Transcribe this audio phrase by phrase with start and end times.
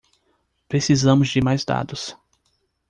[0.67, 2.17] Precisamos de mais dados.